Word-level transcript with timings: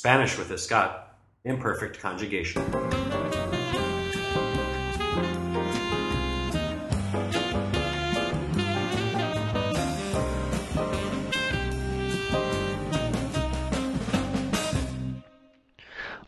Spanish 0.00 0.38
with. 0.38 0.50
Imperfect 1.44 2.00
conjugation. 2.00 2.64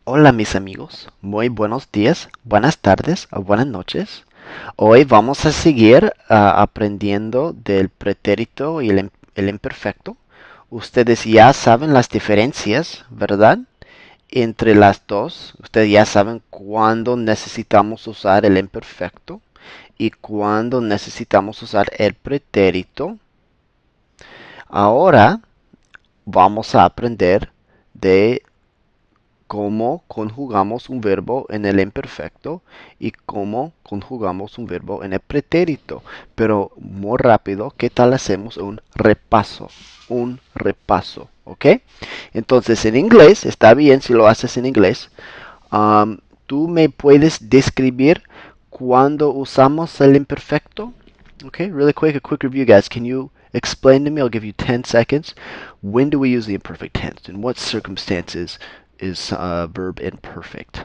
Hola 0.04 0.32
mis 0.32 0.54
amigos, 0.54 1.08
muy 1.22 1.48
buenos 1.48 1.90
días, 1.90 2.28
buenas 2.44 2.76
tardes 2.76 3.26
o 3.30 3.40
buenas 3.40 3.68
noches. 3.68 4.26
Hoy 4.76 5.04
vamos 5.04 5.46
a 5.46 5.52
seguir 5.52 6.12
ah, 6.28 6.60
aprendiendo 6.60 7.54
del 7.54 7.88
pretérito 7.88 8.82
y 8.82 8.90
el 8.90 9.48
imperfecto. 9.48 10.18
Ustedes 10.72 11.24
ya 11.26 11.52
saben 11.52 11.92
las 11.92 12.08
diferencias, 12.08 13.04
¿verdad? 13.10 13.58
Entre 14.30 14.74
las 14.74 15.06
dos. 15.06 15.52
Ustedes 15.62 15.90
ya 15.90 16.06
saben 16.06 16.40
cuándo 16.48 17.14
necesitamos 17.14 18.06
usar 18.06 18.46
el 18.46 18.56
imperfecto 18.56 19.42
y 19.98 20.12
cuándo 20.12 20.80
necesitamos 20.80 21.62
usar 21.62 21.90
el 21.98 22.14
pretérito. 22.14 23.18
Ahora 24.66 25.40
vamos 26.24 26.74
a 26.74 26.86
aprender 26.86 27.52
de 27.92 28.42
cómo 29.52 30.02
conjugamos 30.08 30.88
un 30.88 31.02
verbo 31.02 31.44
en 31.50 31.66
el 31.66 31.78
imperfecto 31.78 32.62
y 32.98 33.10
cómo 33.10 33.74
conjugamos 33.82 34.56
un 34.56 34.64
verbo 34.64 35.04
en 35.04 35.12
el 35.12 35.20
pretérito. 35.20 36.02
Pero 36.34 36.70
muy 36.78 37.18
rápido, 37.18 37.74
¿qué 37.76 37.90
tal 37.90 38.14
hacemos 38.14 38.56
un 38.56 38.80
repaso? 38.94 39.68
Un 40.08 40.40
repaso, 40.54 41.28
¿ok? 41.44 41.66
Entonces 42.32 42.82
en 42.86 42.96
inglés, 42.96 43.44
está 43.44 43.74
bien 43.74 44.00
si 44.00 44.14
lo 44.14 44.26
haces 44.26 44.56
en 44.56 44.64
inglés. 44.64 45.10
Um, 45.70 46.16
¿Tú 46.46 46.66
me 46.66 46.88
puedes 46.88 47.50
describir 47.50 48.22
cuándo 48.70 49.32
usamos 49.32 50.00
el 50.00 50.16
imperfecto? 50.16 50.94
Okay, 51.44 51.70
really 51.70 51.92
quick, 51.92 52.16
a 52.16 52.20
quick 52.20 52.42
review, 52.42 52.64
guys. 52.64 52.88
Can 52.88 53.04
you 53.04 53.30
explain 53.52 54.06
to 54.06 54.10
me? 54.10 54.22
I'll 54.22 54.30
give 54.30 54.46
you 54.46 54.54
10 54.54 54.84
seconds. 54.84 55.34
When 55.82 56.08
do 56.08 56.18
we 56.18 56.30
use 56.30 56.46
the 56.46 56.54
imperfect 56.54 56.94
tense? 56.94 57.28
In 57.28 57.42
what 57.42 57.58
circumstances 57.58 58.58
is 59.02 59.32
uh, 59.32 59.66
verb 59.66 59.98
imperfect? 60.00 60.84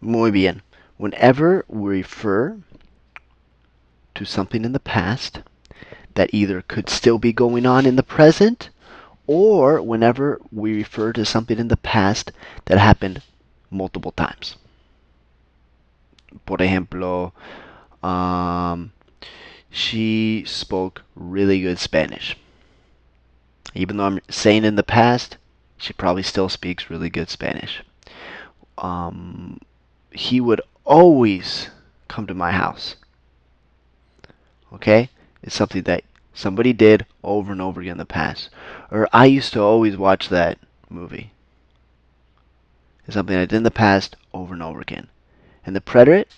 Muy 0.00 0.30
bien. 0.30 0.62
Whenever 0.96 1.64
we 1.68 1.98
refer 1.98 2.58
to 4.14 4.24
something 4.24 4.64
in 4.64 4.72
the 4.72 4.80
past 4.80 5.40
that 6.14 6.32
either 6.32 6.62
could 6.62 6.88
still 6.88 7.18
be 7.18 7.32
going 7.32 7.66
on 7.66 7.84
in 7.84 7.96
the 7.96 8.02
present 8.02 8.70
or 9.26 9.82
whenever 9.82 10.40
we 10.52 10.76
refer 10.76 11.12
to 11.12 11.24
something 11.24 11.58
in 11.58 11.68
the 11.68 11.76
past 11.76 12.32
that 12.66 12.78
happened 12.78 13.20
multiple 13.70 14.12
times. 14.12 14.56
Por 16.46 16.58
ejemplo, 16.58 17.32
um, 18.04 18.92
she 19.70 20.44
spoke 20.46 21.02
really 21.16 21.60
good 21.62 21.78
Spanish. 21.78 22.36
Even 23.74 23.96
though 23.96 24.04
I'm 24.04 24.20
saying 24.28 24.64
in 24.64 24.76
the 24.76 24.82
past, 24.82 25.38
she 25.78 25.92
probably 25.92 26.22
still 26.22 26.48
speaks 26.48 26.90
really 26.90 27.10
good 27.10 27.30
Spanish. 27.30 27.82
Um, 28.78 29.58
he 30.10 30.40
would 30.40 30.60
always 30.84 31.70
come 32.06 32.26
to 32.26 32.34
my 32.34 32.52
house. 32.52 32.96
Okay? 34.72 35.08
It's 35.42 35.54
something 35.54 35.82
that 35.82 36.04
somebody 36.34 36.72
did 36.72 37.06
over 37.22 37.52
and 37.52 37.62
over 37.62 37.80
again 37.80 37.92
in 37.92 37.98
the 37.98 38.04
past. 38.04 38.50
Or 38.90 39.08
I 39.12 39.26
used 39.26 39.52
to 39.54 39.62
always 39.62 39.96
watch 39.96 40.28
that 40.28 40.58
movie. 40.90 41.32
It's 43.06 43.14
something 43.14 43.36
I 43.36 43.40
did 43.40 43.54
in 43.54 43.62
the 43.62 43.70
past 43.70 44.16
over 44.32 44.52
and 44.52 44.62
over 44.62 44.80
again. 44.80 45.08
And 45.66 45.74
the 45.74 45.80
preterite, 45.80 46.28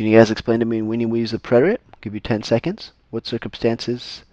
can 0.00 0.06
you 0.06 0.16
guys 0.16 0.30
explain 0.30 0.60
to 0.60 0.64
me 0.64 0.80
when 0.80 1.10
we 1.10 1.18
use 1.18 1.32
the 1.32 1.38
preterite? 1.38 1.82
Give 2.00 2.14
you 2.14 2.20
10 2.20 2.42
seconds. 2.42 2.92
What 3.10 3.26
circumstances 3.26 4.24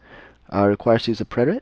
uh, 0.49 0.65
requires 0.65 1.03
to 1.03 1.11
use 1.11 1.17
the 1.17 1.25
preterite? 1.25 1.59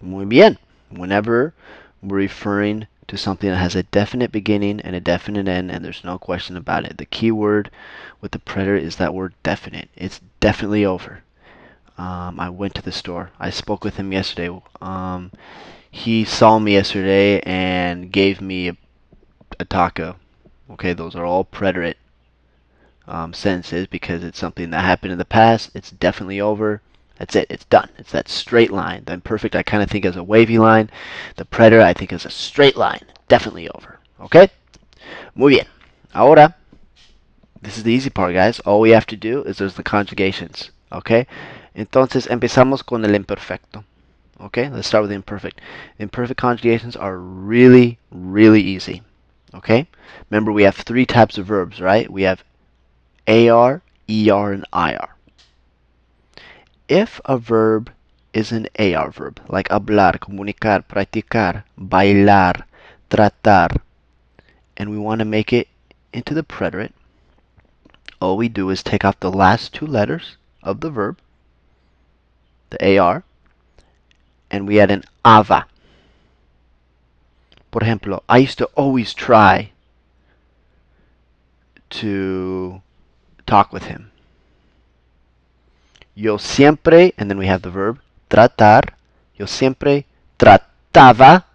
Muy 0.00 0.24
bien. 0.24 0.58
Whenever 0.90 1.54
we're 2.02 2.16
referring 2.16 2.88
to 3.06 3.16
something 3.16 3.48
that 3.48 3.58
has 3.58 3.76
a 3.76 3.84
definite 3.84 4.32
beginning 4.32 4.80
and 4.80 4.96
a 4.96 5.00
definite 5.00 5.46
end, 5.46 5.70
and 5.70 5.84
there's 5.84 6.02
no 6.02 6.18
question 6.18 6.56
about 6.56 6.84
it. 6.84 6.98
The 6.98 7.06
key 7.06 7.30
word 7.30 7.70
with 8.20 8.32
the 8.32 8.40
preterite 8.40 8.82
is 8.82 8.96
that 8.96 9.14
word 9.14 9.34
definite. 9.44 9.88
It's 9.94 10.20
definitely 10.40 10.84
over. 10.84 11.22
Um, 11.98 12.38
I 12.38 12.48
went 12.48 12.74
to 12.76 12.82
the 12.82 12.92
store. 12.92 13.30
I 13.40 13.50
spoke 13.50 13.84
with 13.84 13.96
him 13.96 14.12
yesterday. 14.12 14.56
Um, 14.80 15.32
he 15.90 16.24
saw 16.24 16.58
me 16.58 16.74
yesterday 16.74 17.40
and 17.40 18.12
gave 18.12 18.40
me 18.40 18.68
a, 18.68 18.76
a 19.58 19.64
taco. 19.64 20.16
Okay, 20.70 20.92
those 20.92 21.16
are 21.16 21.24
all 21.24 21.44
preterite 21.44 21.96
um, 23.08 23.32
sentences 23.32 23.86
because 23.86 24.22
it's 24.22 24.38
something 24.38 24.70
that 24.70 24.84
happened 24.84 25.12
in 25.12 25.18
the 25.18 25.24
past. 25.24 25.70
It's 25.74 25.90
definitely 25.90 26.40
over. 26.40 26.82
That's 27.18 27.34
it. 27.34 27.48
It's 27.50 27.64
done. 27.64 27.88
It's 27.98 28.12
that 28.12 28.28
straight 28.28 28.70
line. 28.70 29.02
The 29.04 29.14
imperfect 29.14 29.56
I 29.56 29.64
kind 29.64 29.82
of 29.82 29.90
think 29.90 30.04
as 30.04 30.16
a 30.16 30.22
wavy 30.22 30.58
line. 30.58 30.90
The 31.36 31.44
preterite 31.44 31.86
I 31.86 31.92
think 31.94 32.12
is 32.12 32.24
a 32.24 32.30
straight 32.30 32.76
line. 32.76 33.02
Definitely 33.26 33.68
over. 33.70 33.98
Okay? 34.20 34.50
Muy 35.34 35.50
bien. 35.50 35.66
Ahora, 36.14 36.54
this 37.60 37.76
is 37.76 37.82
the 37.82 37.92
easy 37.92 38.10
part, 38.10 38.34
guys. 38.34 38.60
All 38.60 38.80
we 38.80 38.90
have 38.90 39.06
to 39.06 39.16
do 39.16 39.42
is 39.42 39.58
there's 39.58 39.74
the 39.74 39.82
conjugations. 39.82 40.70
Okay? 40.92 41.26
Entonces 41.74 42.28
empezamos 42.30 42.82
con 42.82 43.04
el 43.04 43.14
imperfecto. 43.14 43.84
Okay? 44.40 44.68
Let's 44.68 44.86
start 44.86 45.02
with 45.02 45.10
the 45.10 45.16
imperfect. 45.16 45.60
Imperfect 45.98 46.40
conjugations 46.40 46.96
are 46.96 47.18
really, 47.18 47.98
really 48.10 48.62
easy. 48.62 49.02
Okay? 49.54 49.88
Remember, 50.30 50.52
we 50.52 50.64
have 50.64 50.76
three 50.76 51.06
types 51.06 51.38
of 51.38 51.46
verbs, 51.46 51.80
right? 51.80 52.10
We 52.10 52.22
have 52.22 52.44
AR, 53.26 53.82
ER, 54.08 54.52
and 54.52 54.64
IR 54.72 55.18
if 56.88 57.20
a 57.26 57.36
verb 57.36 57.92
is 58.32 58.50
an 58.50 58.66
AR 58.78 59.10
verb, 59.10 59.40
like 59.48 59.68
hablar, 59.68 60.18
comunicar, 60.18 60.82
practicar, 60.88 61.64
bailar, 61.78 62.64
tratar, 63.10 63.78
and 64.76 64.90
we 64.90 64.98
want 64.98 65.18
to 65.18 65.24
make 65.24 65.52
it 65.52 65.68
into 66.12 66.32
the 66.32 66.42
preterite, 66.42 66.94
all 68.20 68.36
we 68.36 68.48
do 68.48 68.70
is 68.70 68.82
take 68.82 69.04
off 69.04 69.20
the 69.20 69.30
last 69.30 69.74
two 69.74 69.86
letters 69.86 70.36
of 70.62 70.80
the 70.80 70.90
verb, 70.90 71.18
the 72.70 72.98
AR, 72.98 73.24
and 74.50 74.66
we 74.66 74.80
add 74.80 74.90
an 74.90 75.04
aba. 75.24 75.68
Por 77.70 77.82
ejemplo, 77.82 78.22
I 78.28 78.38
used 78.38 78.58
to 78.58 78.70
always 78.74 79.14
try 79.14 79.72
to 81.90 82.82
talk 83.46 83.72
with 83.72 83.84
him. 83.84 84.10
Yo 86.14 86.38
siempre, 86.38 87.14
and 87.16 87.30
then 87.30 87.38
we 87.38 87.46
have 87.46 87.62
the 87.62 87.70
verb 87.70 88.00
tratar. 88.28 88.94
Yo 89.36 89.46
siempre 89.46 90.06
trataba 90.36 91.46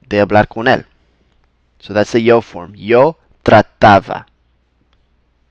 de 0.00 0.20
hablar 0.20 0.48
con 0.48 0.66
él. 0.66 0.86
So 1.78 1.94
that's 1.94 2.12
the 2.12 2.22
yo 2.22 2.40
form. 2.40 2.74
Yo 2.74 3.18
trataba. 3.42 4.26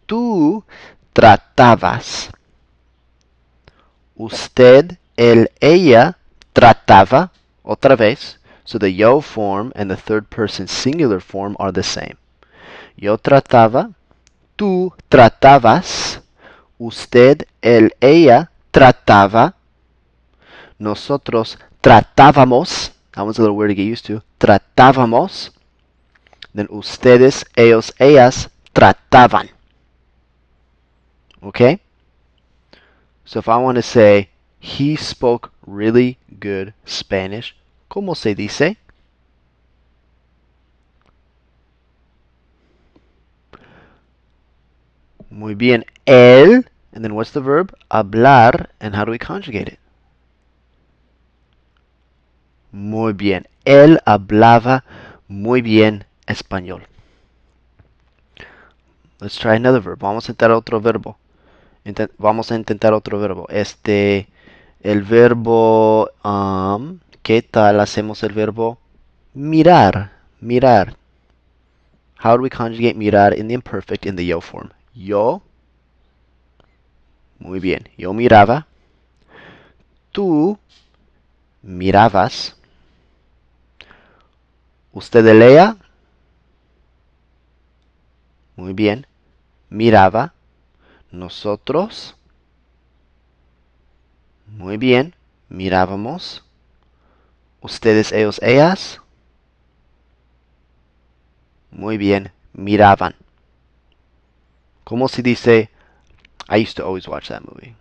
Tú 0.05 0.63
tratabas. 1.13 2.29
Usted, 4.21 4.99
él, 5.17 5.49
ella 5.59 6.19
trataba. 6.53 7.31
Otra 7.63 7.95
vez. 7.95 8.39
So 8.63 8.77
the 8.77 8.93
yo 8.93 9.19
form 9.19 9.71
and 9.75 9.89
the 9.89 9.97
third 9.97 10.29
person 10.29 10.67
singular 10.67 11.19
form 11.19 11.55
are 11.57 11.71
the 11.71 11.81
same. 11.81 12.17
Yo 12.95 13.17
trataba. 13.17 13.89
Tú 14.55 14.93
tratabas. 15.09 16.21
Usted, 16.77 17.47
él, 17.63 17.95
ella 17.99 18.51
trataba. 18.69 19.55
Nosotros 20.77 21.57
tratábamos. 21.81 22.91
That 23.13 23.23
one's 23.23 23.39
a 23.39 23.41
little 23.41 23.57
weird 23.57 23.71
to 23.71 23.75
get 23.75 23.91
used 23.91 24.05
to. 24.05 24.21
Tratábamos. 24.37 25.51
Then 26.53 26.67
ustedes, 26.69 27.43
ellos, 27.55 27.91
ellas 27.97 28.51
trataban. 28.71 29.49
Okay? 31.41 31.81
So 33.31 33.39
if 33.39 33.47
I 33.47 33.55
want 33.55 33.77
to 33.77 33.81
say 33.81 34.27
he 34.59 34.97
spoke 34.97 35.53
really 35.65 36.17
good 36.37 36.73
Spanish, 36.85 37.55
¿cómo 37.89 38.13
se 38.13 38.35
dice? 38.35 38.75
Muy 45.29 45.55
bien. 45.55 45.85
Él 46.05 46.65
And 46.91 47.05
then 47.05 47.15
what's 47.15 47.31
the 47.31 47.39
verb? 47.39 47.73
Hablar. 47.89 48.67
And 48.81 48.95
how 48.95 49.05
do 49.05 49.11
we 49.11 49.17
conjugate 49.17 49.69
it? 49.69 49.79
Muy 52.73 53.13
bien. 53.13 53.47
Él 53.63 54.01
hablaba 54.05 54.83
muy 55.29 55.61
bien 55.61 56.03
español. 56.27 56.81
Let's 59.21 59.37
try 59.37 59.55
another 59.55 59.79
verb. 59.79 59.99
Vamos 59.99 60.27
a 60.27 60.33
intentar 60.33 60.51
otro 60.51 60.81
verbo. 60.81 61.20
Vamos 62.17 62.51
a 62.51 62.55
intentar 62.55 62.93
otro 62.93 63.19
verbo. 63.19 63.47
Este, 63.49 64.27
el 64.81 65.01
verbo, 65.01 66.09
um, 66.23 66.99
¿qué 67.23 67.41
tal 67.41 67.79
hacemos 67.79 68.23
el 68.23 68.33
verbo 68.33 68.79
mirar? 69.33 70.11
Mirar. 70.39 70.95
How 72.23 72.37
do 72.37 72.43
we 72.43 72.49
conjugate 72.49 72.95
mirar 72.95 73.33
in 73.33 73.47
the 73.47 73.55
imperfect 73.55 74.05
in 74.05 74.15
the 74.15 74.25
yo 74.25 74.41
form? 74.41 74.69
Yo. 74.93 75.41
Muy 77.39 77.59
bien. 77.59 77.89
Yo 77.97 78.13
miraba. 78.13 78.67
Tú 80.11 80.59
mirabas. 81.63 82.55
Usted 84.93 85.25
leía. 85.25 85.77
Muy 88.55 88.73
bien. 88.73 89.07
Miraba. 89.69 90.33
Nosotros. 91.11 92.15
Muy 94.47 94.77
bien. 94.77 95.15
Mirábamos. 95.49 96.43
Ustedes, 97.61 98.11
ellos, 98.11 98.39
ellas. 98.41 99.01
Muy 101.71 101.97
bien. 101.97 102.31
Miraban. 102.53 103.15
¿Cómo 104.83 105.07
se 105.07 105.21
dice? 105.21 105.69
I 106.49 106.61
used 106.61 106.75
to 106.75 106.85
always 106.85 107.07
watch 107.07 107.29
that 107.29 107.43
movie. 107.43 107.75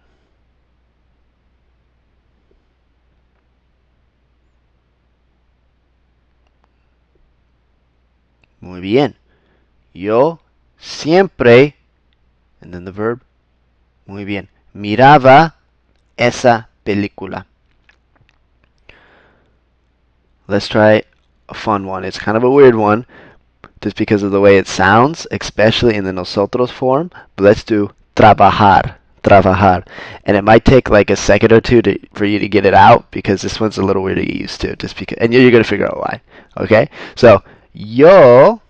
Muy 8.61 8.81
bien. 8.81 9.17
Yo 9.95 10.41
siempre, 10.79 11.77
and 12.61 12.73
then 12.73 12.85
the 12.85 12.93
verb, 12.93 13.23
muy 14.07 14.25
bien, 14.25 14.49
miraba 14.75 15.55
esa 16.17 16.69
película. 16.85 17.47
Let's 20.47 20.69
try 20.69 21.05
a 21.49 21.55
fun 21.55 21.87
one. 21.87 22.05
It's 22.05 22.19
kind 22.19 22.37
of 22.37 22.43
a 22.43 22.51
weird 22.51 22.75
one, 22.75 23.07
just 23.81 23.97
because 23.97 24.23
of 24.23 24.33
the 24.33 24.41
way 24.41 24.59
it 24.59 24.67
sounds, 24.67 25.27
especially 25.31 25.95
in 25.95 26.05
the 26.05 26.13
nosotros 26.13 26.71
form. 26.71 27.11
But 27.37 27.45
let's 27.45 27.63
do 27.63 27.91
trabajar, 28.17 28.97
trabajar. 29.23 29.85
And 30.25 30.37
it 30.37 30.43
might 30.43 30.65
take 30.65 30.91
like 30.91 31.11
a 31.11 31.17
second 31.17 31.53
or 31.53 31.61
two 31.61 31.83
to, 31.83 31.99
for 32.15 32.25
you 32.25 32.39
to 32.41 32.49
get 32.49 32.67
it 32.67 32.75
out, 32.75 33.11
because 33.11 33.43
this 33.43 33.61
one's 33.61 33.79
a 33.79 33.83
little 33.83 34.03
weird 34.03 34.19
to 34.19 34.27
get 34.27 34.37
used 34.37 34.61
to, 34.63 34.75
just 34.77 34.97
because, 34.97 35.19
and 35.19 35.33
you're 35.33 35.51
going 35.53 35.63
to 35.63 35.69
figure 35.69 35.87
out 35.87 35.99
why. 35.99 36.21
Okay? 36.57 36.91
So, 37.15 37.43
yo 37.73 38.61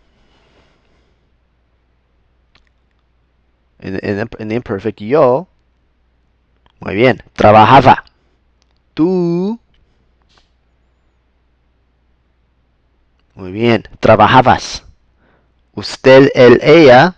in 3.82 4.48
the 4.48 4.54
imperfect. 4.54 5.00
Yo 5.00 5.48
muy 6.80 6.94
bien 6.94 7.22
trabajaba. 7.34 8.04
Tú 8.94 9.58
muy 13.34 13.52
bien 13.52 13.88
trabajabas. 14.00 14.84
Usted 15.74 16.30
él 16.34 16.60
ella 16.62 17.16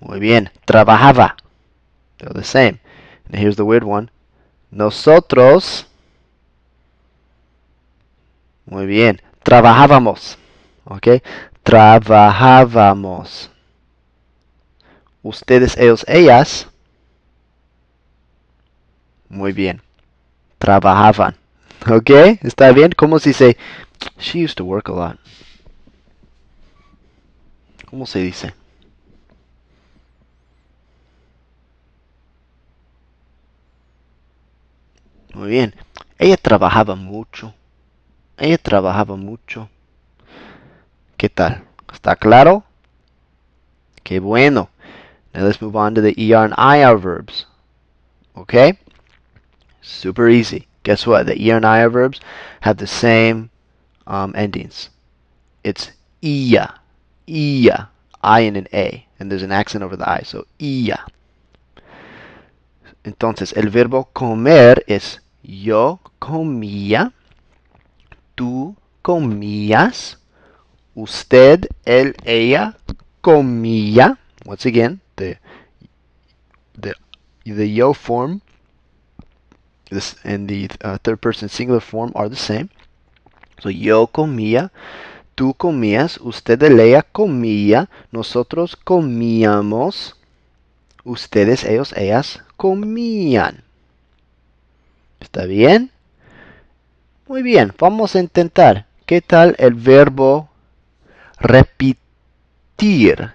muy 0.00 0.18
bien 0.18 0.50
trabajaba. 0.64 1.36
They're 2.18 2.34
the 2.34 2.44
same. 2.44 2.80
And 3.26 3.36
here's 3.36 3.56
the 3.56 3.64
weird 3.64 3.84
one. 3.84 4.10
Nosotros 4.70 5.86
muy 8.66 8.86
bien 8.86 9.22
trabajábamos. 9.42 10.36
Okay 10.86 11.22
trabajábamos. 11.68 13.50
Ustedes, 15.22 15.76
ellos, 15.76 16.02
ellas. 16.08 16.66
Muy 19.28 19.52
bien. 19.52 19.82
Trabajaban. 20.58 21.36
¿Ok? 21.90 22.08
¿Está 22.42 22.72
bien? 22.72 22.92
¿Cómo 22.96 23.18
se 23.18 23.30
dice? 23.30 23.58
She 24.18 24.42
used 24.42 24.56
to 24.56 24.64
work 24.64 24.88
a 24.88 24.92
lot. 24.92 25.18
¿Cómo 27.90 28.06
se 28.06 28.20
dice? 28.20 28.54
Muy 35.34 35.50
bien. 35.50 35.74
Ella 36.18 36.38
trabajaba 36.38 36.94
mucho. 36.94 37.52
Ella 38.38 38.56
trabajaba 38.56 39.16
mucho. 39.16 39.68
¿Qué 41.18 41.28
tal? 41.28 41.64
¿Está 41.92 42.14
claro? 42.14 42.62
Qué 44.04 44.20
bueno. 44.20 44.70
Now 45.34 45.42
let's 45.42 45.60
move 45.60 45.74
on 45.74 45.96
to 45.96 46.00
the 46.00 46.14
ER 46.16 46.44
and 46.44 46.54
IR 46.56 46.96
verbs. 46.96 47.44
Okay? 48.36 48.78
Super 49.82 50.28
easy. 50.28 50.68
Guess 50.84 51.08
what? 51.08 51.26
The 51.26 51.34
ER 51.34 51.56
and 51.56 51.64
IR 51.64 51.90
verbs 51.90 52.20
have 52.60 52.76
the 52.76 52.86
same 52.86 53.50
um, 54.06 54.32
endings. 54.36 54.90
It's 55.64 55.90
ia, 56.22 56.74
ia, 57.26 57.90
I 58.22 58.40
and 58.40 58.56
an 58.56 58.68
A, 58.72 59.04
and 59.18 59.28
there's 59.28 59.42
an 59.42 59.50
accent 59.50 59.82
over 59.82 59.96
the 59.96 60.08
I, 60.08 60.22
so 60.22 60.46
ia. 60.60 61.04
Entonces, 63.04 63.52
el 63.56 63.70
verbo 63.70 64.04
comer 64.12 64.84
es 64.86 65.18
yo 65.42 65.98
comía, 66.20 67.12
tú 68.36 68.76
comías, 69.02 70.17
usted, 70.98 71.68
él, 71.84 72.16
ella 72.24 72.76
comía. 73.20 74.18
Once 74.44 74.66
again, 74.66 75.00
the 75.16 75.38
the 76.74 76.94
the 77.44 77.72
yo 77.72 77.94
form 77.94 78.40
this 79.90 80.16
and 80.24 80.48
the 80.48 80.68
uh, 80.82 80.98
third 80.98 81.20
person 81.20 81.48
singular 81.48 81.80
form 81.80 82.12
are 82.14 82.28
the 82.28 82.36
same. 82.36 82.68
So 83.60 83.70
yo 83.70 84.06
comía, 84.08 84.70
tú 85.34 85.54
comías, 85.54 86.18
usted, 86.20 86.62
él, 86.62 86.78
ella 86.78 87.02
comía, 87.02 87.88
nosotros 88.12 88.76
comíamos, 88.76 90.16
ustedes, 91.04 91.64
ellos, 91.64 91.92
ellas 91.96 92.44
comían. 92.56 93.64
¿Está 95.20 95.46
bien? 95.46 95.90
Muy 97.26 97.42
bien, 97.42 97.72
vamos 97.78 98.14
a 98.14 98.20
intentar. 98.20 98.86
¿Qué 99.06 99.20
tal 99.20 99.56
el 99.58 99.74
verbo 99.74 100.47
repetir. 101.40 103.32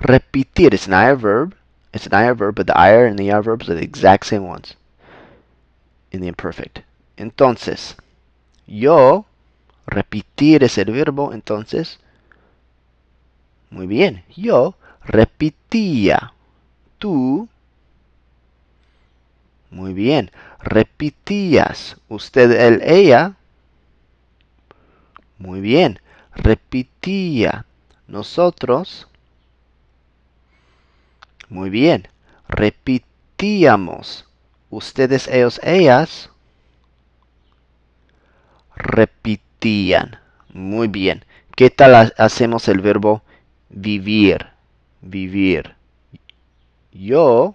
Repetir. 0.00 0.74
It's 0.74 0.86
an 0.86 0.94
IR 0.94 1.16
verb. 1.16 1.54
It's 1.92 2.06
an 2.06 2.14
IR 2.14 2.34
verb, 2.34 2.54
but 2.54 2.66
the 2.66 2.76
IR 2.76 3.06
and 3.06 3.18
the 3.18 3.28
IR 3.28 3.42
verbs 3.42 3.68
are 3.68 3.74
the 3.74 3.82
exact 3.82 4.26
same 4.26 4.46
ones 4.46 4.76
in 6.12 6.20
the 6.20 6.28
imperfect. 6.28 6.82
Entonces, 7.16 7.96
yo, 8.66 9.26
repetir 9.86 10.62
es 10.62 10.78
el 10.78 10.92
verbo, 10.92 11.32
entonces, 11.32 11.98
muy 13.70 13.86
bien, 13.86 14.24
yo 14.36 14.76
repetía. 15.04 16.32
Tú, 16.98 17.48
muy 19.70 19.92
bien, 19.92 20.30
repetías. 20.60 21.96
Usted, 22.08 22.52
él, 22.52 22.80
ella, 22.84 23.34
muy 25.38 25.60
bien, 25.60 25.98
repetía. 26.34 27.66
Nosotros, 28.06 29.08
muy 31.48 31.70
bien, 31.70 32.08
repetíamos. 32.48 34.26
Ustedes, 34.70 35.26
ellos, 35.28 35.60
ellas, 35.62 36.30
repetían. 38.76 40.18
Muy 40.52 40.88
bien. 40.88 41.24
¿Qué 41.56 41.70
tal 41.70 42.12
hacemos 42.16 42.68
el 42.68 42.80
verbo 42.80 43.22
vivir? 43.68 44.46
Vivir. 45.00 45.74
Yo 46.92 47.54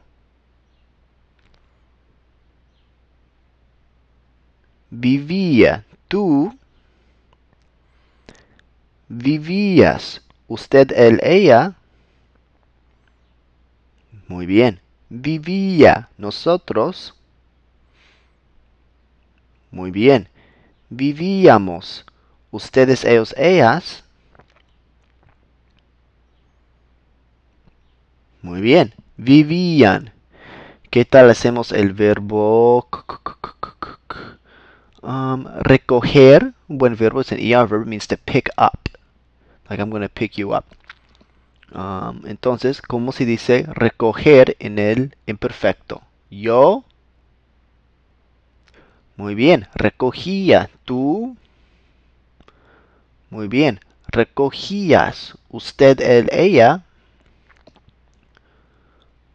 vivía. 4.89 5.85
Tú 6.07 6.55
vivías. 9.07 10.21
Usted, 10.47 10.91
él, 10.91 11.19
ella. 11.23 11.75
Muy 14.27 14.45
bien. 14.45 14.79
Vivía. 15.09 16.09
Nosotros. 16.17 17.13
Muy 19.71 19.91
bien. 19.91 20.29
Vivíamos. 20.89 22.05
Ustedes, 22.51 23.03
ellos, 23.03 23.33
ellas. 23.37 24.03
Muy 28.41 28.61
bien. 28.61 28.93
Vivían. 29.17 30.13
¿Qué 30.91 31.03
tal 31.03 31.29
hacemos 31.29 31.71
el 31.71 31.93
verbo 31.93 32.87
um, 35.01 35.45
recoger? 35.59 36.53
Un 36.69 36.77
buen 36.77 36.95
verbo 36.95 37.21
es 37.21 37.31
an 37.33 37.39
ER 37.39 37.67
verb. 37.67 37.85
means 37.85 38.07
to 38.07 38.15
pick 38.17 38.49
up. 38.57 38.94
Like 39.69 39.81
I'm 39.81 39.89
to 40.01 40.09
pick 40.09 40.37
you 40.37 40.53
up. 40.53 40.65
Um, 41.73 42.21
entonces, 42.25 42.81
¿cómo 42.81 43.11
se 43.11 43.25
dice 43.25 43.65
recoger 43.67 44.55
en 44.59 44.79
el 44.79 45.15
imperfecto? 45.25 46.01
Yo. 46.29 46.85
Muy 49.17 49.35
bien. 49.35 49.67
Recogía. 49.73 50.69
Tú. 50.85 51.35
Muy 53.29 53.47
bien. 53.47 53.79
Recogías. 54.07 55.37
Usted, 55.49 55.99
él, 56.01 56.29
ella. 56.31 56.83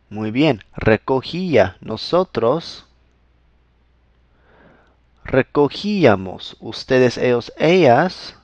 Muy 0.09 0.31
bien. 0.31 0.63
Recogía. 0.75 1.77
Nosotros. 1.81 2.87
Recogíamos. 5.25 6.57
Ustedes, 6.61 7.19
ellos, 7.19 7.53
ellas. 7.59 8.40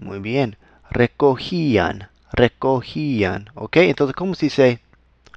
Muy 0.00 0.18
bien. 0.18 0.56
Recogían. 0.90 2.08
Recogían. 2.32 3.50
¿Ok? 3.54 3.76
Entonces, 3.76 4.16
¿cómo 4.16 4.34
se 4.34 4.46
dice? 4.46 4.80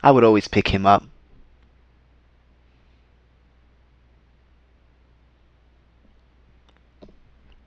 I 0.02 0.08
would 0.08 0.24
always 0.24 0.48
pick 0.48 0.74
him 0.74 0.86
up. 0.86 1.04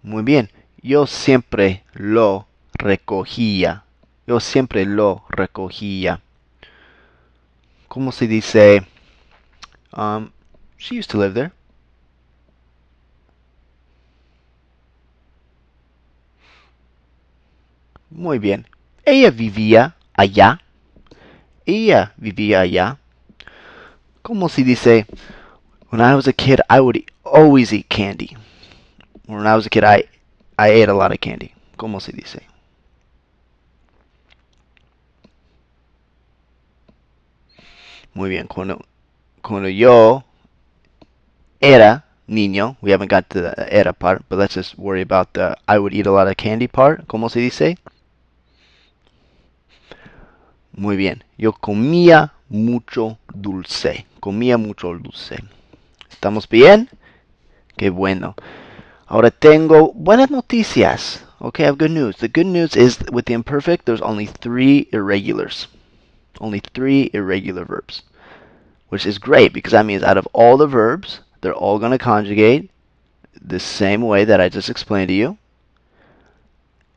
Muy 0.02 0.22
bien. 0.22 0.50
Yo 0.82 1.06
siempre 1.06 1.84
lo 1.92 2.46
recogía. 2.72 3.84
Yo 4.26 4.40
siempre 4.40 4.86
lo 4.86 5.24
recogía. 5.28 6.20
¿Cómo 7.88 8.10
se 8.10 8.26
dice? 8.26 8.86
Um, 9.92 10.30
she 10.78 10.98
used 10.98 11.10
to 11.10 11.18
live 11.18 11.34
there. 11.34 11.52
Muy 18.10 18.38
bien. 18.38 18.66
Ella 19.04 19.30
vivía 19.30 19.96
allá. 20.14 20.60
Ella 21.64 22.12
vivía 22.16 22.60
allá. 22.60 22.98
¿Cómo 24.22 24.48
se 24.48 24.64
dice? 24.64 25.06
When 25.90 26.00
I 26.00 26.14
was 26.14 26.26
a 26.26 26.32
kid, 26.32 26.60
I 26.68 26.80
would 26.80 27.04
always 27.24 27.72
eat 27.72 27.88
candy. 27.88 28.36
When 29.26 29.46
I 29.46 29.54
was 29.54 29.66
a 29.66 29.70
kid, 29.70 29.84
I, 29.84 30.04
I 30.58 30.70
ate 30.70 30.90
a 30.90 30.94
lot 30.94 31.12
of 31.12 31.20
candy. 31.20 31.52
¿Cómo 31.76 32.00
se 32.00 32.12
dice? 32.12 32.42
Muy 38.14 38.30
bien. 38.30 38.46
Cuando, 38.46 38.84
cuando 39.42 39.68
yo 39.68 40.24
era 41.60 42.04
niño, 42.26 42.76
we 42.80 42.92
haven't 42.92 43.10
got 43.10 43.28
to 43.28 43.40
the 43.42 43.54
era 43.70 43.92
part, 43.92 44.22
but 44.28 44.38
let's 44.38 44.54
just 44.54 44.76
worry 44.78 45.02
about 45.02 45.32
the 45.34 45.56
I 45.68 45.78
would 45.78 45.92
eat 45.92 46.06
a 46.06 46.12
lot 46.12 46.28
of 46.28 46.36
candy 46.36 46.66
part. 46.66 47.06
¿Cómo 47.06 47.30
se 47.30 47.40
dice? 47.40 47.76
Muy 50.76 50.96
bien. 50.96 51.24
Yo 51.38 51.54
comía 51.54 52.34
mucho 52.50 53.18
dulce. 53.34 54.06
Comía 54.20 54.58
mucho 54.58 54.88
dulce. 54.88 55.42
¿Estamos 56.10 56.46
bien? 56.48 56.90
Qué 57.78 57.88
bueno. 57.88 58.34
Ahora 59.06 59.30
tengo 59.30 59.92
buenas 59.94 60.30
noticias. 60.30 61.24
Okay, 61.38 61.64
I 61.64 61.68
have 61.68 61.78
good 61.78 61.90
news. 61.90 62.16
The 62.18 62.28
good 62.28 62.46
news 62.46 62.76
is 62.76 62.98
with 63.10 63.24
the 63.24 63.32
imperfect, 63.32 63.86
there's 63.86 64.02
only 64.02 64.26
three 64.26 64.88
irregulars. 64.92 65.68
Only 66.40 66.60
three 66.60 67.10
irregular 67.14 67.64
verbs. 67.64 68.02
Which 68.90 69.06
is 69.06 69.18
great 69.18 69.54
because 69.54 69.72
that 69.72 69.86
means 69.86 70.02
out 70.02 70.18
of 70.18 70.28
all 70.34 70.58
the 70.58 70.66
verbs, 70.66 71.20
they're 71.40 71.54
all 71.54 71.78
going 71.78 71.92
to 71.92 71.98
conjugate 71.98 72.70
the 73.40 73.60
same 73.60 74.02
way 74.02 74.24
that 74.24 74.40
I 74.40 74.50
just 74.50 74.68
explained 74.68 75.08
to 75.08 75.14
you, 75.14 75.38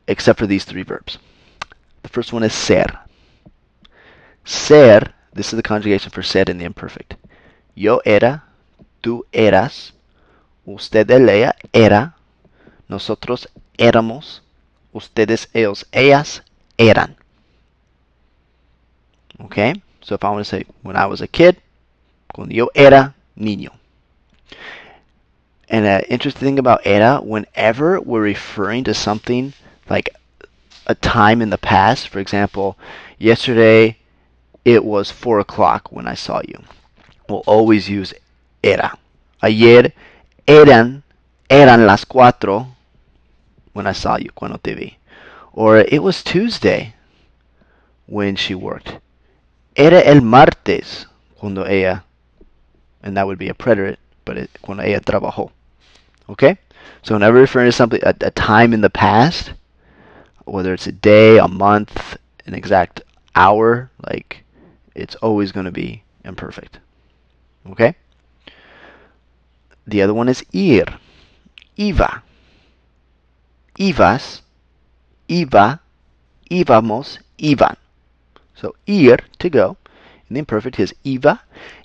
except 0.06 0.38
for 0.38 0.46
these 0.46 0.64
three 0.64 0.82
verbs. 0.82 1.18
The 2.02 2.08
first 2.08 2.32
one 2.32 2.42
is 2.42 2.52
ser. 2.52 2.84
Ser, 4.44 5.12
this 5.32 5.52
is 5.52 5.56
the 5.56 5.62
conjugation 5.62 6.10
for 6.10 6.22
ser 6.22 6.44
in 6.48 6.58
the 6.58 6.64
imperfect. 6.64 7.16
Yo 7.74 8.00
era, 8.04 8.44
tú 9.02 9.24
eras, 9.32 9.92
usted 10.66 11.10
ella 11.10 11.54
era, 11.72 12.14
nosotros 12.88 13.48
éramos, 13.78 14.40
ustedes 14.92 15.48
ellos 15.54 15.84
ellas 15.92 16.42
eran. 16.78 17.16
Okay? 19.44 19.80
So 20.02 20.14
if 20.14 20.24
I 20.24 20.30
want 20.30 20.44
to 20.44 20.50
say 20.50 20.64
when 20.82 20.96
I 20.96 21.06
was 21.06 21.20
a 21.20 21.28
kid, 21.28 21.56
cuando 22.34 22.54
yo 22.54 22.70
era 22.74 23.14
niño. 23.38 23.70
And 25.68 25.86
an 25.86 26.02
interesting 26.08 26.40
thing 26.40 26.58
about 26.58 26.80
era, 26.84 27.20
whenever 27.22 28.00
we're 28.00 28.20
referring 28.20 28.84
to 28.84 28.94
something 28.94 29.52
like 29.88 30.10
a 30.86 30.96
time 30.96 31.40
in 31.40 31.50
the 31.50 31.58
past, 31.58 32.08
for 32.08 32.18
example, 32.18 32.76
yesterday 33.18 33.96
it 34.74 34.84
was 34.84 35.10
4 35.10 35.40
o'clock 35.40 35.92
when 35.92 36.06
I 36.06 36.14
saw 36.14 36.40
you. 36.46 36.62
We'll 37.28 37.44
always 37.46 37.88
use 37.88 38.12
era. 38.62 38.98
Ayer 39.42 39.92
eran, 40.46 41.02
eran 41.48 41.86
las 41.86 42.04
cuatro 42.04 42.66
when 43.72 43.86
I 43.86 43.92
saw 43.92 44.16
you, 44.16 44.30
cuando 44.34 44.58
te 44.58 44.74
vi. 44.74 44.98
Or 45.52 45.78
it 45.78 46.02
was 46.02 46.22
Tuesday 46.22 46.94
when 48.06 48.36
she 48.36 48.54
worked. 48.54 48.98
Era 49.76 50.02
el 50.04 50.20
martes 50.20 51.06
cuando 51.36 51.64
ella, 51.64 52.04
and 53.02 53.16
that 53.16 53.26
would 53.26 53.38
be 53.38 53.48
a 53.48 53.54
preterite, 53.54 53.98
but 54.24 54.36
it, 54.36 54.50
cuando 54.60 54.82
ella 54.82 55.00
trabajó. 55.00 55.50
Okay? 56.28 56.58
So 57.02 57.14
whenever 57.14 57.38
referring 57.38 57.68
to 57.68 57.72
something, 57.72 58.00
a, 58.02 58.14
a 58.20 58.30
time 58.30 58.72
in 58.74 58.80
the 58.80 58.90
past, 58.90 59.52
whether 60.44 60.74
it's 60.74 60.86
a 60.86 60.92
day, 60.92 61.38
a 61.38 61.48
month, 61.48 62.18
an 62.46 62.54
exact 62.54 63.02
hour, 63.34 63.90
like 64.06 64.44
it's 65.00 65.16
always 65.16 65.52
going 65.52 65.66
to 65.66 65.72
be 65.72 66.02
imperfect. 66.24 66.78
Okay? 67.70 67.94
The 69.86 70.02
other 70.02 70.14
one 70.14 70.28
is 70.28 70.44
ir. 70.52 70.84
Iba. 71.78 72.22
Ibas. 73.78 74.42
Iba. 75.28 75.80
Íbamos. 76.50 77.18
Iban. 77.38 77.76
So 78.54 78.74
ir, 78.86 79.18
to 79.38 79.48
go. 79.48 79.76
And 80.30 80.36
the 80.36 80.40
imperfect 80.40 80.78
is 80.78 80.94
iba, 81.04 81.40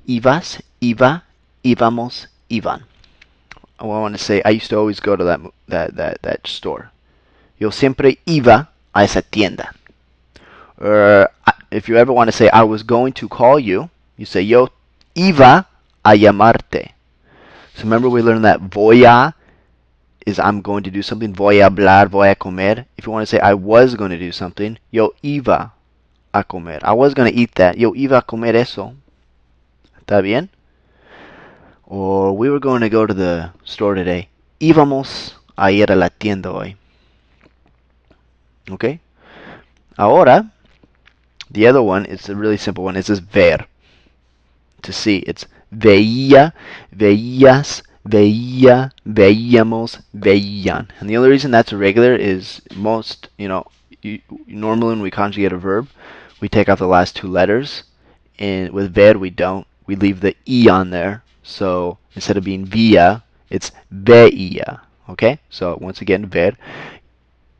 ibas, 0.07 0.62
iba, 0.81 1.24
íbamos, 1.63 2.27
iban. 2.51 2.84
Oh, 3.79 3.91
I 3.91 4.00
want 4.01 4.15
to 4.15 4.24
say 4.24 4.41
I 4.45 4.50
used 4.51 4.69
to 4.69 4.77
always 4.77 5.00
go 5.00 5.15
to 5.15 5.24
that 5.24 5.41
that 5.67 5.95
that 5.95 6.22
that 6.22 6.48
store. 6.48 6.91
Yo 7.57 7.72
siempre 7.72 8.19
iba 8.27 8.67
a 8.93 9.03
esa 9.03 9.24
tienda. 9.24 9.74
Uh, 10.79 10.86
or 10.86 11.29
if 11.72 11.88
you 11.88 11.98
ever 11.98 12.12
want 12.12 12.27
to 12.27 12.32
say 12.32 12.50
I 12.50 12.63
was 12.63 12.84
going 12.84 13.13
to 13.13 13.27
call 13.27 13.60
you, 13.60 13.89
you 14.17 14.25
say 14.25 14.41
yo 14.41 14.70
iba 15.15 15.65
a 16.03 16.10
llamarte. 16.12 16.91
So 17.75 17.84
remember 17.84 18.10
we 18.10 18.22
learned 18.22 18.46
that 18.46 18.62
voy 18.62 19.05
a 19.05 19.34
is 20.25 20.39
I'm 20.39 20.62
going 20.62 20.84
to 20.84 20.91
do 20.91 21.01
something. 21.01 21.34
Voy 21.34 21.62
a 21.62 21.70
hablar, 21.70 22.10
voy 22.10 22.32
a 22.32 22.36
comer. 22.36 22.86
If 22.98 23.05
you 23.05 23.12
want 23.12 23.24
to 23.24 23.27
say 23.27 23.39
I 23.39 23.53
was 23.53 23.96
going 23.96 24.12
to 24.12 24.17
do 24.17 24.32
something, 24.32 24.77
yo 24.91 25.13
iba 25.24 25.72
a 26.34 26.44
comer. 26.44 26.79
I 26.84 26.94
was 26.94 27.13
going 27.13 27.32
to 27.32 27.38
eat 27.38 27.55
that. 27.55 27.77
Yo 27.77 27.94
iba 27.94 28.17
a 28.17 28.22
comer 28.22 28.55
eso. 28.55 28.96
¿Está 30.00 30.22
bien? 30.22 30.50
Or 31.86 32.36
we 32.36 32.50
were 32.50 32.60
going 32.60 32.82
to 32.82 32.89
go 32.89 33.05
to 33.05 33.13
the 33.13 33.51
store 33.63 33.96
today. 33.96 34.29
Íbamos 34.60 35.36
a 35.58 35.72
ir 35.72 35.91
a 35.91 35.96
la 35.96 36.10
tienda 36.10 36.51
hoy. 36.51 36.75
Okay? 38.70 39.00
Ahora, 39.98 40.51
the 41.56 41.68
other 41.68 41.82
one 41.82 42.06
is 42.06 42.28
a 42.28 42.36
really 42.36 42.58
simple 42.58 42.84
one. 42.84 42.98
It's 42.98 43.08
just 43.08 43.24
ver. 43.24 43.66
To 44.82 44.92
see. 44.92 45.20
It's 45.20 45.46
veía, 45.72 46.54
veías, 46.92 47.82
veía, 48.04 48.92
veíamos, 49.06 50.02
veían. 50.14 50.90
And 51.00 51.10
the 51.10 51.16
only 51.16 51.30
reason 51.30 51.52
that's 51.52 51.72
irregular 51.72 52.14
is 52.14 52.62
most, 52.76 53.30
you 53.38 53.48
know, 53.48 53.66
you, 54.02 54.20
normally 54.48 54.96
when 54.96 55.02
we 55.02 55.10
conjugate 55.10 55.54
a 55.54 55.58
verb, 55.58 55.88
we 56.42 56.50
take 56.50 56.68
out 56.68 56.78
the 56.78 56.88
last 56.88 57.16
two 57.16 57.30
letters. 57.30 57.84
And 58.38 58.72
with 58.72 58.94
ver, 58.94 59.18
we 59.18 59.30
don't. 59.30 59.66
We 59.88 59.96
leave 59.96 60.20
the 60.20 60.36
e 60.46 60.68
on 60.68 60.90
there. 60.90 61.24
So 61.42 62.00
instead 62.16 62.36
of 62.36 62.44
being 62.44 62.66
via, 62.66 63.24
it's 63.50 63.72
veía. 63.90 64.82
Okay? 65.08 65.40
So 65.50 65.78
once 65.80 66.02
again, 66.02 66.26
ver. 66.26 66.58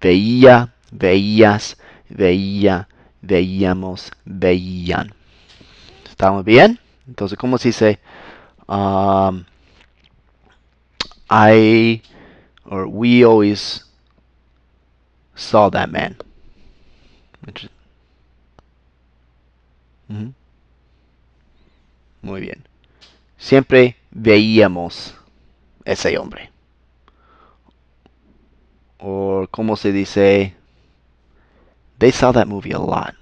Veía, 0.02 0.74
veías, 0.94 1.75
veía, 2.14 2.88
veíamos, 3.25 4.12
veían. 4.25 5.13
¿Estamos 6.08 6.46
bien? 6.46 6.79
Entonces, 7.08 7.38
¿cómo 7.38 7.58
se 7.58 7.70
dice? 7.70 8.00
Um, 8.67 9.46
I 11.29 12.01
or 12.65 12.88
we 12.88 13.24
always 13.24 13.86
saw 15.36 15.70
that 15.70 15.89
man. 15.89 16.17
Muy 22.22 22.41
bien. 22.41 22.63
Siempre 23.38 23.98
veíamos 24.12 25.15
ese 25.84 26.17
hombre. 26.17 26.51
O 28.98 29.48
como 29.51 29.75
se 29.75 29.91
dice, 29.91 30.55
they 32.00 32.12
saw 32.12 32.32
that 32.32 32.48
movie 32.48 32.72
a 32.72 32.80
lot. 32.80 33.16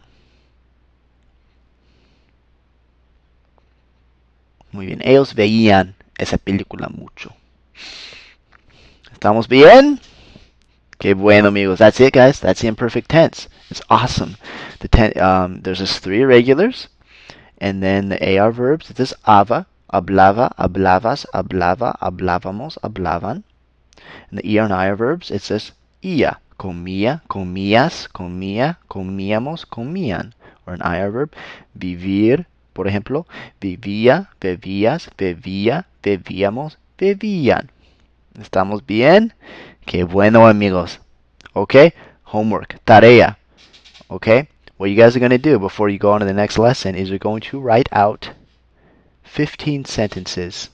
Muy 4.72 4.88
bien, 4.88 5.02
ellos 5.04 5.36
veían 5.36 5.96
esa 6.18 6.38
película 6.38 6.90
mucho. 6.90 7.36
¿Estamos 9.12 9.48
bien? 9.48 10.00
Qué 10.98 11.14
bueno, 11.14 11.50
amigos. 11.50 11.80
That's 11.80 12.00
it, 12.00 12.14
guys. 12.14 12.40
That's 12.40 12.62
the 12.62 12.68
imperfect 12.68 13.10
tense. 13.10 13.48
It's 13.70 13.82
awesome. 13.90 14.38
The 14.80 14.88
ten, 14.88 15.18
um, 15.22 15.62
there's 15.62 15.80
just 15.80 16.00
three 16.00 16.22
irregulars, 16.22 16.88
and 17.60 17.84
then 17.84 18.10
the 18.10 18.40
AR 18.40 18.52
verbs. 18.52 18.90
It 18.90 19.00
is 19.00 19.14
aba, 19.26 19.68
hablaba, 19.92 20.56
hablabas, 20.58 21.26
hablaba, 21.34 21.98
hablábamos, 22.00 22.78
hablaban. 22.82 23.44
And 24.30 24.40
the 24.40 24.60
ER 24.60 24.64
and 24.64 24.74
IR 24.74 24.96
verbs, 24.96 25.30
it 25.30 25.42
says 25.42 25.72
ia, 26.04 26.40
comía, 26.58 27.24
comías, 27.28 28.08
comía, 28.10 28.80
comíamos, 28.88 29.66
comían. 29.66 30.34
Or 30.66 30.74
an 30.74 30.82
IR 30.82 31.12
verb, 31.12 31.32
vivir, 31.74 32.48
por 32.74 32.88
ejemplo, 32.88 33.28
vivía, 33.60 34.30
bebías, 34.40 35.10
bebía, 35.18 35.88
bebíamos, 36.02 36.78
bebían. 36.98 37.70
¿Estamos 38.40 38.86
bien? 38.86 39.34
Qué 39.86 40.04
bueno, 40.04 40.48
amigos. 40.48 41.00
Okay? 41.54 41.94
Homework, 42.24 42.80
tarea. 42.86 43.38
Okay? 44.10 44.48
What 44.78 44.90
you 44.90 44.96
guys 44.96 45.16
are 45.16 45.20
going 45.20 45.30
to 45.30 45.38
do 45.38 45.60
before 45.60 45.90
you 45.90 46.00
go 46.00 46.12
on 46.12 46.20
to 46.22 46.26
the 46.26 46.34
next 46.34 46.58
lesson 46.58 46.96
is 46.96 47.10
you're 47.10 47.20
going 47.20 47.42
to 47.42 47.60
write 47.60 47.90
out 47.92 48.32
15 49.24 49.86
sentences 49.86 50.70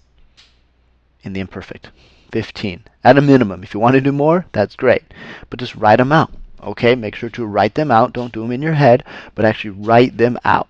in 1.24 1.33
the 1.33 1.39
imperfect. 1.39 1.89
15 2.31 2.83
at 3.03 3.17
a 3.17 3.21
minimum. 3.21 3.63
If 3.63 3.74
you 3.74 3.79
want 3.79 3.95
to 3.95 4.01
do 4.01 4.12
more, 4.12 4.45
that's 4.51 4.75
great. 4.75 5.03
But 5.50 5.59
just 5.59 5.75
write 5.75 5.98
them 5.98 6.12
out. 6.12 6.31
Okay? 6.63 6.95
Make 6.95 7.15
sure 7.15 7.29
to 7.29 7.45
write 7.45 7.75
them 7.75 7.91
out. 7.91 8.13
Don't 8.13 8.33
do 8.33 8.41
them 8.41 8.51
in 8.51 8.62
your 8.62 8.74
head, 8.74 9.03
but 9.36 9.45
actually 9.45 9.71
write 9.71 10.17
them 10.17 10.38
out. 10.43 10.69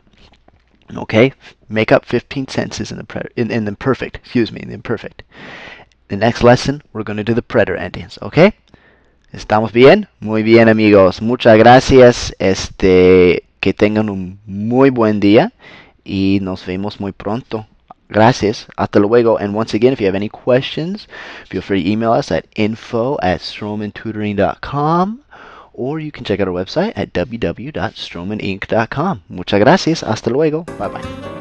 Okay? 0.96 1.34
Make 1.68 1.92
up 1.92 2.06
15 2.06 2.48
sentences 2.48 2.92
in 2.92 2.98
the 2.98 3.04
pre- 3.04 3.30
in, 3.36 3.52
in 3.52 3.66
the 3.66 3.76
perfect. 3.76 4.18
Excuse 4.18 4.52
me, 4.52 4.62
in 4.62 4.70
the 4.70 4.76
imperfect. 4.76 5.24
The 6.08 6.18
next 6.18 6.44
lesson, 6.44 6.82
we're 6.92 7.04
going 7.04 7.18
to 7.18 7.24
do 7.24 7.34
the 7.34 7.42
preterite 7.42 7.82
endings. 7.82 8.18
Okay? 8.22 8.54
¿Estamos 9.32 9.72
bien? 9.72 10.08
Muy 10.20 10.42
bien, 10.42 10.68
amigos. 10.68 11.22
Muchas 11.22 11.58
gracias. 11.60 12.34
Este, 12.40 13.44
que 13.60 13.74
tengan 13.74 14.10
un 14.10 14.40
muy 14.46 14.90
buen 14.90 15.20
día 15.20 15.54
y 16.04 16.40
nos 16.42 16.66
vemos 16.66 17.00
muy 17.00 17.12
pronto. 17.12 17.68
Gracias. 18.10 18.68
Hasta 18.76 19.00
luego. 19.00 19.38
And 19.38 19.56
once 19.56 19.74
again, 19.74 19.94
if 19.94 20.02
you 20.02 20.08
have 20.08 20.16
any 20.16 20.28
questions, 20.30 21.08
feel 21.48 21.62
free 21.62 21.84
to 21.84 21.90
email 21.90 22.12
us 22.12 22.30
at 22.32 22.46
info 22.56 23.18
at 23.22 23.40
stromantutoring.com 23.42 25.22
or 25.74 26.00
you 26.00 26.12
can 26.12 26.26
check 26.26 26.40
out 26.42 26.48
our 26.48 26.54
website 26.54 26.94
at 26.96 27.12
www.stromaninc.com. 27.14 29.22
Muchas 29.30 29.60
gracias. 29.60 30.04
Hasta 30.04 30.30
luego. 30.30 30.66
Bye 30.78 30.90
bye. 30.90 31.39